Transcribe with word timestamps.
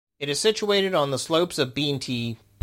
It 0.17 0.29
is 0.29 0.39
situated 0.39 0.95
on 0.95 1.11
the 1.11 1.19
slopes 1.19 1.59
of 1.59 1.75
Beentee. 1.75 2.37